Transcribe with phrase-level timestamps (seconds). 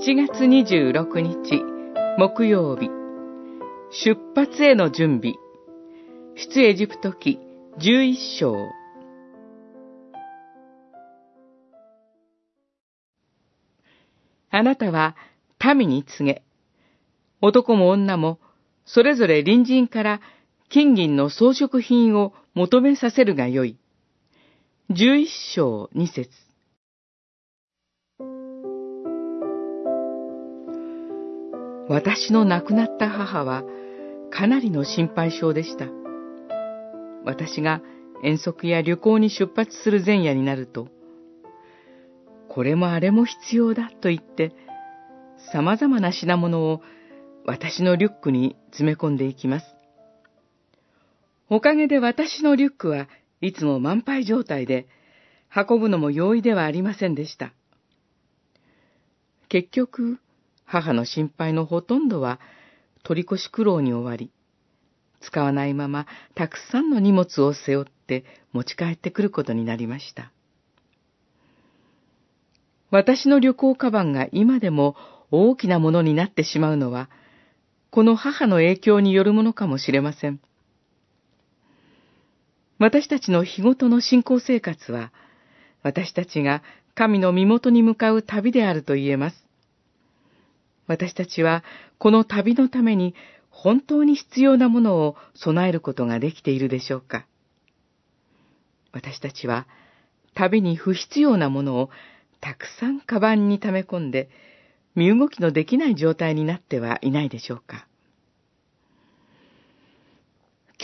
[0.00, 1.60] 7月26日
[2.18, 2.88] 木曜日。
[3.90, 5.34] 出発への準備。
[6.36, 7.40] 出エジプト記
[7.78, 8.54] 11章。
[14.50, 15.16] あなたは
[15.74, 16.42] 民に告げ、
[17.40, 18.38] 男も女も
[18.84, 20.20] それぞれ隣人から
[20.68, 23.76] 金銀の装飾品を求めさせるがよい。
[24.90, 25.26] 11
[25.56, 26.47] 章2節。
[31.88, 33.64] 私の亡くなった母は
[34.30, 35.86] かなりの心配性でした。
[37.24, 37.80] 私が
[38.22, 40.88] 遠足や旅行に出発する前夜になると、
[42.48, 44.52] これもあれも必要だと言って、
[45.52, 46.82] 様々な品物を
[47.46, 49.66] 私のリュックに詰め込んでいきます。
[51.48, 53.08] おかげで私のリュックは
[53.40, 54.86] いつも満杯状態で、
[55.54, 57.54] 運ぶのも容易ではありませんでした。
[59.48, 60.18] 結局、
[60.68, 62.38] 母の心配のほとんどは
[63.02, 64.30] 取り越し苦労に終わり、
[65.20, 70.30] 使わないままたくさんの荷物を背負って持ち帰ってくることになりました。
[72.90, 74.94] 私の旅行カバンが今でも
[75.30, 77.08] 大きなものになってしまうのは、
[77.90, 80.38] この母の影響によるものかもしれません。
[82.78, 85.12] 私たちの日ごとの信仰生活は、
[85.82, 86.62] 私たちが
[86.94, 89.47] 神の身元に向かう旅であると言えます。
[90.88, 91.62] 私たちは
[91.98, 93.14] この旅のために
[93.50, 97.26] 本当に必要なものを備えることができているでしょうか？
[98.92, 99.66] 私たちは
[100.34, 101.90] 旅に不必要なものを
[102.40, 104.30] たくさんカバンに溜め込んで
[104.94, 107.86] 身動きのできない状態になってはいないでしょうか？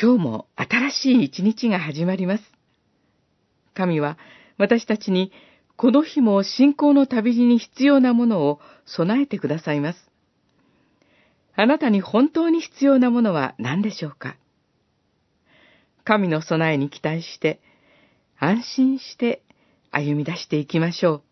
[0.00, 2.44] 今日も新しい一日が始まります。
[3.74, 4.18] 神は
[4.58, 5.32] 私たちに
[5.76, 10.10] この日も信仰の旅路に必要なものを備えてくださいます。
[11.56, 14.36] あなたに本当に必要なものは何でしょうか？
[16.04, 17.60] 神の備えに期待して、
[18.38, 19.42] 安心して
[19.90, 21.22] 歩み出していきましょう。